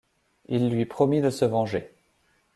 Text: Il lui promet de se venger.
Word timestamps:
Il 0.47 0.71
lui 0.71 0.87
promet 0.87 1.21
de 1.21 1.29
se 1.29 1.45
venger. 1.45 1.93